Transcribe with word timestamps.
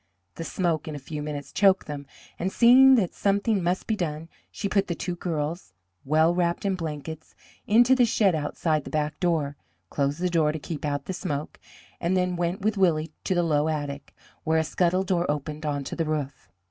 The 0.33 0.43
smoke 0.43 0.87
in 0.87 0.95
a 0.95 0.97
few 0.97 1.21
minutes 1.21 1.51
choked 1.51 1.85
them, 1.85 2.07
and, 2.39 2.51
seeing 2.51 2.95
that 2.95 3.13
something 3.13 3.61
must 3.61 3.85
be 3.85 3.95
done, 3.95 4.29
she 4.49 4.67
put 4.67 4.87
the 4.87 4.95
two 4.95 5.13
girls, 5.15 5.73
well 6.05 6.33
wrapped 6.33 6.65
in 6.65 6.73
blankets, 6.73 7.35
into 7.67 7.93
the 7.93 8.05
shed 8.05 8.33
outside 8.33 8.83
the 8.83 8.89
back 8.89 9.19
door, 9.19 9.57
closed 9.91 10.19
the 10.19 10.27
door 10.27 10.53
to 10.53 10.57
keep 10.57 10.85
out 10.85 11.05
the 11.05 11.13
smoke, 11.13 11.59
and 11.99 12.17
then 12.17 12.35
went 12.35 12.61
with 12.61 12.77
Willie 12.79 13.11
to 13.25 13.35
the 13.35 13.43
low 13.43 13.67
attic, 13.69 14.15
where 14.43 14.57
a 14.57 14.63
scuttle 14.63 15.03
door 15.03 15.29
opened 15.29 15.67
onto 15.67 15.95
the 15.95 16.05
roof. 16.05 16.49